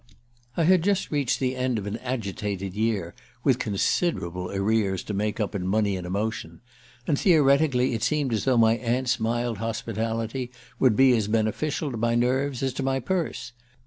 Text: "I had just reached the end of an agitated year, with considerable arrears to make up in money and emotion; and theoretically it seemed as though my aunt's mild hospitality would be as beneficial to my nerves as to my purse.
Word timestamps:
"I 0.57 0.63
had 0.63 0.81
just 0.81 1.11
reached 1.11 1.39
the 1.39 1.55
end 1.55 1.77
of 1.77 1.85
an 1.85 1.97
agitated 1.97 2.73
year, 2.73 3.13
with 3.43 3.59
considerable 3.59 4.49
arrears 4.49 5.03
to 5.03 5.13
make 5.13 5.39
up 5.39 5.53
in 5.53 5.67
money 5.67 5.95
and 5.95 6.07
emotion; 6.07 6.59
and 7.05 7.19
theoretically 7.19 7.93
it 7.93 8.01
seemed 8.01 8.33
as 8.33 8.45
though 8.45 8.57
my 8.57 8.77
aunt's 8.77 9.19
mild 9.19 9.59
hospitality 9.59 10.49
would 10.79 10.95
be 10.95 11.15
as 11.15 11.27
beneficial 11.27 11.91
to 11.91 11.97
my 11.97 12.15
nerves 12.15 12.63
as 12.63 12.73
to 12.73 12.81
my 12.81 12.99
purse. 12.99 13.51